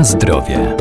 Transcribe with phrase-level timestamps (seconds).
[0.00, 0.76] Na zdrowie.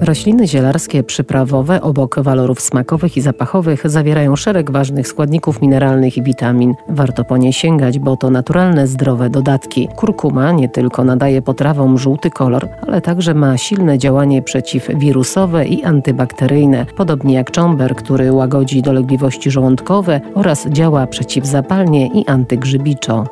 [0.00, 6.74] Rośliny zielarskie przyprawowe obok walorów smakowych i zapachowych zawierają szereg ważnych składników mineralnych i witamin.
[6.88, 9.88] Warto po nie sięgać, bo to naturalne, zdrowe dodatki.
[9.96, 16.86] Kurkuma nie tylko nadaje potrawom żółty kolor, ale także ma silne działanie przeciwwirusowe i antybakteryjne,
[16.96, 23.24] podobnie jak czomber, który łagodzi dolegliwości żołądkowe oraz działa przeciwzapalnie i antygrzybiczo.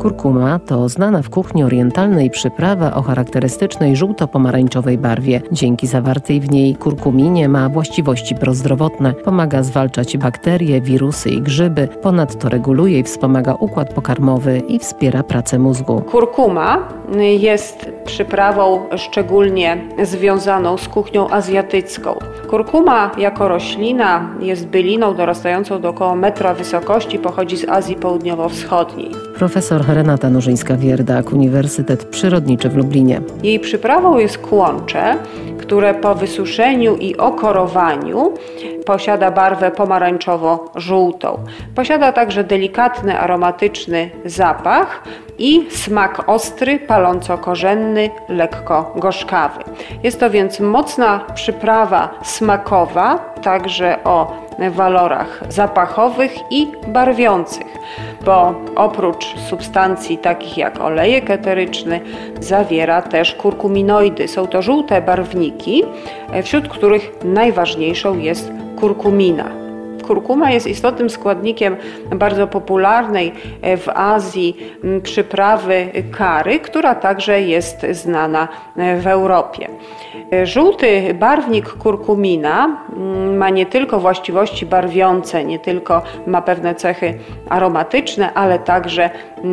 [0.00, 5.42] Kurkuma to znana w kuchni orientalnej przyprawa o charakterystycznej żółto-pomarańczowej barwie.
[5.52, 9.12] Dzięki zawartej w niej kurkuminie ma właściwości prozdrowotne.
[9.12, 11.88] Pomaga zwalczać bakterie, wirusy i grzyby.
[12.02, 16.00] Ponadto reguluje i wspomaga układ pokarmowy i wspiera pracę mózgu.
[16.00, 16.88] Kurkuma
[17.38, 22.18] jest przyprawą szczególnie związaną z kuchnią azjatycką.
[22.50, 29.10] Kurkuma jako roślina jest byliną dorastającą do około metra wysokości, pochodzi z Azji Południowo-Wschodniej.
[29.38, 33.20] Profesor Renata Nurzyńska-Wierdak, Uniwersytet Przyrodniczy w Lublinie.
[33.42, 35.16] Jej przyprawą jest kłącze,
[35.58, 38.34] które po wysuszeniu i okorowaniu
[38.86, 41.38] posiada barwę pomarańczowo-żółtą.
[41.74, 45.02] Posiada także delikatny, aromatyczny zapach
[45.38, 49.60] i smak ostry, paląco-korzenny, lekko gorzkawy.
[50.02, 57.66] Jest to więc mocna przyprawa smakowa, także o walorach zapachowych i barwiących,
[58.24, 62.00] bo oprócz substancji takich jak olejek eteryczny
[62.40, 64.28] zawiera też kurkuminoidy.
[64.28, 65.84] Są to żółte barwniki,
[66.42, 69.59] wśród których najważniejszą jest kurkumina.
[70.10, 71.76] Kurkuma jest istotnym składnikiem
[72.16, 73.32] bardzo popularnej
[73.62, 74.56] w Azji
[75.02, 75.86] przyprawy
[76.18, 79.68] kary, która także jest znana w Europie.
[80.44, 82.76] Żółty barwnik kurkumina
[83.36, 87.14] ma nie tylko właściwości barwiące, nie tylko ma pewne cechy
[87.48, 89.10] aromatyczne, ale także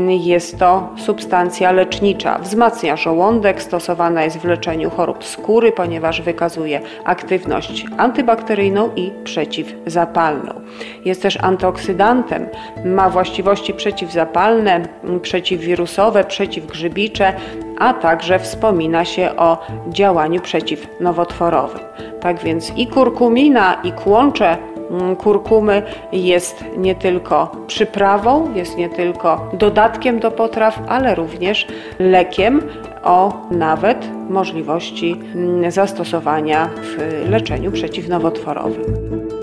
[0.07, 2.39] jest to substancja lecznicza.
[2.39, 10.46] Wzmacnia żołądek, stosowana jest w leczeniu chorób skóry, ponieważ wykazuje aktywność antybakteryjną i przeciwzapalną.
[11.05, 12.47] Jest też antyoksydantem,
[12.85, 14.87] ma właściwości przeciwzapalne,
[15.21, 17.33] przeciwwirusowe, przeciwgrzybicze,
[17.79, 21.79] a także wspomina się o działaniu przeciwnowotworowym.
[22.21, 24.57] Tak więc i kurkumina, i kłącze
[24.91, 31.67] mm, kurkumy jest nie tylko przyprawą, jest nie tylko dodatkiem do potraw, ale również
[31.99, 32.61] lekiem
[33.03, 39.36] o nawet możliwości mm, zastosowania w leczeniu przeciwnowotworowym.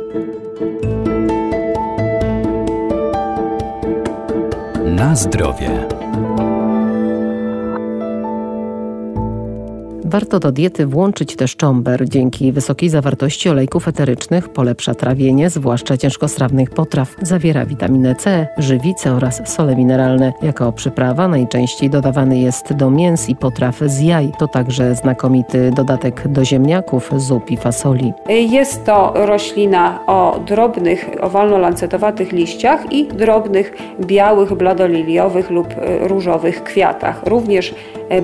[4.95, 6.04] Na zdrowie.
[10.15, 12.09] Warto do diety włączyć też czomber.
[12.09, 17.15] Dzięki wysokiej zawartości olejków eterycznych polepsza trawienie, zwłaszcza ciężkostrawnych potraw.
[17.23, 20.33] Zawiera witaminę C, żywicę oraz sole mineralne.
[20.43, 24.33] Jako przyprawa najczęściej dodawany jest do mięs i potraw z jaj.
[24.39, 28.13] To także znakomity dodatek do ziemniaków, zup i fasoli.
[28.29, 35.69] Jest to roślina o drobnych, owalno-lancetowatych liściach i drobnych, białych, bladoliliowych lub
[36.01, 37.23] różowych kwiatach.
[37.27, 37.75] Również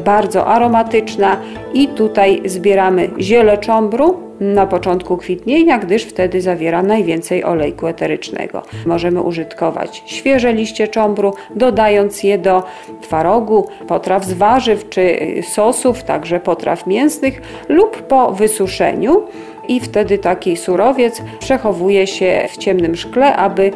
[0.04, 1.36] bardzo aromatyczna
[1.74, 8.62] i tutaj zbieramy ziele cząbru na początku kwitnienia, gdyż wtedy zawiera najwięcej olejku eterycznego.
[8.86, 12.62] Możemy użytkować świeże liście cząbru, dodając je do
[13.00, 19.22] twarogu, potraw z warzyw czy sosów, także potraw mięsnych lub po wysuszeniu
[19.68, 23.72] i wtedy taki surowiec przechowuje się w ciemnym szkle, aby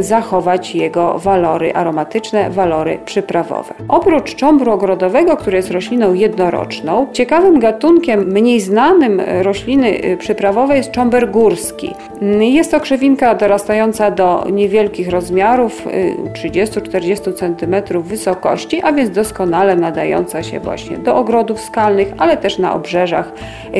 [0.00, 3.74] zachować jego walory aromatyczne, walory przyprawowe.
[3.88, 10.90] Oprócz cząbru ogrodowego, który jest rośliną jednoroczną, ciekawym gatunkiem mniej znanym rośliny y, przyprawowej jest
[10.90, 11.94] cząber górski.
[12.40, 15.86] Jest to krzewinka dorastająca do niewielkich rozmiarów,
[16.32, 22.58] 30-40 y, cm wysokości, a więc doskonale nadająca się właśnie do ogrodów skalnych, ale też
[22.58, 23.32] na obrzeżach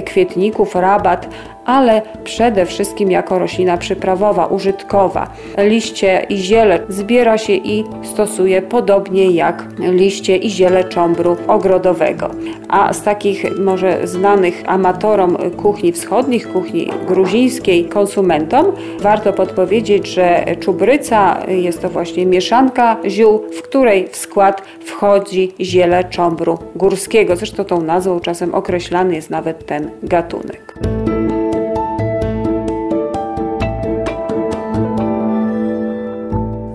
[0.05, 1.29] kwietników, rabat,
[1.69, 5.31] ale przede wszystkim jako roślina przyprawowa, użytkowa.
[5.59, 12.31] Liście i ziele zbiera się i stosuje podobnie jak liście i ziele cząbru ogrodowego.
[12.69, 18.67] A z takich może znanych amatorom kuchni wschodnich, kuchni gruzińskiej, konsumentom,
[19.00, 26.05] warto podpowiedzieć, że czubryca jest to właśnie mieszanka ziół, w której w skład wchodzi ziele
[26.05, 27.37] cząbru górskiego.
[27.37, 30.98] Zresztą tą nazwą czasem określany jest nawet ten gatunek.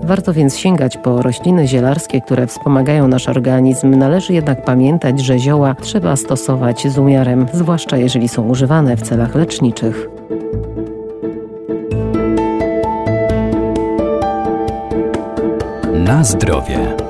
[0.04, 3.94] Warto więc sięgać po rośliny zielarskie, które wspomagają nasz organizm.
[3.94, 9.34] Należy jednak pamiętać, że zioła trzeba stosować z umiarem, zwłaszcza jeżeli są używane w celach
[9.34, 10.08] leczniczych.
[15.94, 17.03] Na zdrowie.